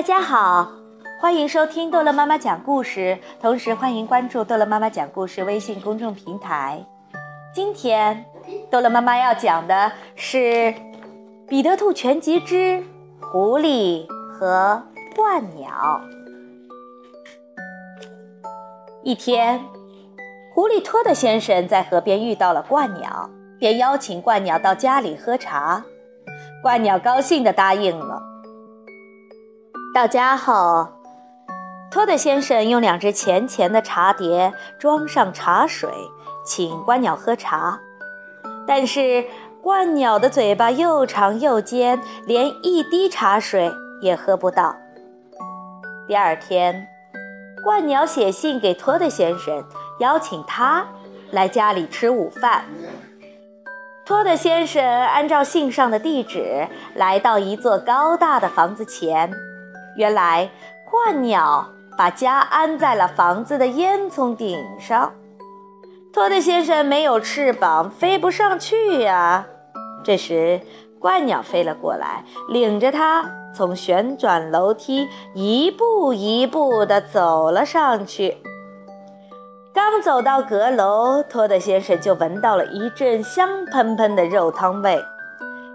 [0.00, 0.72] 大家好，
[1.20, 6.82] 欢迎收听逗乐妈妈讲故事，同时欢迎关注逗乐妈妈讲故事微信公众平台。
[7.54, 8.24] 今天，
[8.70, 10.38] 逗乐妈妈要讲的是
[11.46, 12.82] 《彼得兔全集之
[13.20, 14.82] 狐狸和
[15.14, 15.70] 鹳鸟》。
[19.02, 19.62] 一天，
[20.54, 23.28] 狐狸托德先生在河边遇到了鹳鸟，
[23.58, 25.84] 便邀请鹳鸟到家里喝茶。
[26.64, 28.29] 鹳鸟高兴地答应了。
[29.92, 30.86] 到家后，
[31.90, 35.90] 托德先生用两只浅浅的茶碟装上茶水，
[36.44, 37.80] 请鹳鸟喝茶。
[38.68, 39.24] 但是
[39.64, 44.76] 鹳鸟的嘴巴又长又尖，连一滴茶水也喝不到。
[46.06, 46.86] 第二天，
[47.66, 49.64] 鹳鸟写信给托德先生，
[49.98, 50.86] 邀请他
[51.32, 52.64] 来家里吃午饭。
[54.06, 59.32] 托德先生按照信上的地址来到一座高大的房子前。
[60.00, 60.48] 原来，
[60.90, 65.12] 鹳鸟把家安在了房子的烟囱顶上。
[66.10, 69.44] 托德先生没有翅膀，飞不上去呀。
[70.02, 70.62] 这时，
[71.02, 78.38] 鹳鸟飞了过来，领着他从旋转楼梯一步一步地走了上去。
[79.74, 84.98] 刚走到阁楼，托德先生就闻到了一阵香喷喷的肉汤味。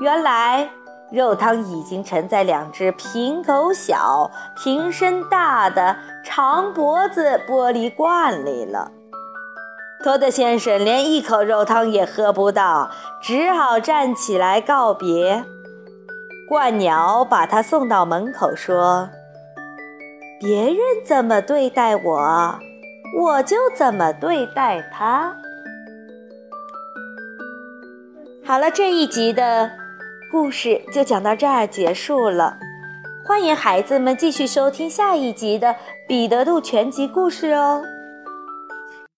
[0.00, 0.70] 原来。
[1.12, 8.90] 肉汤已经盛在两只瓶口小、瓶身大的长脖子玻璃罐里了。
[10.02, 12.90] 托德先生连一口肉汤也喝不到，
[13.22, 15.44] 只好站起来告别。
[16.50, 19.08] 鹳鸟把他送到门口，说
[20.38, 22.58] ：“别人怎么对待我，
[23.18, 25.36] 我就怎么对待他。”
[28.44, 29.85] 好了，这一集的。
[30.30, 32.58] 故事就讲到这儿结束了，
[33.24, 35.68] 欢迎孩子们继续收听下一集的
[36.06, 37.82] 《彼得兔全集故事》哦。